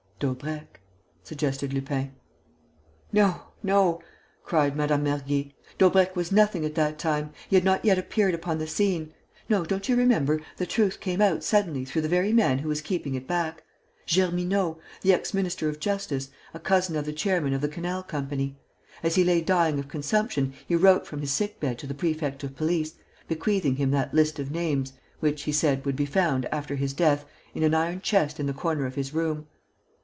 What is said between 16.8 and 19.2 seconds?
of the chairman of the Canal Company. As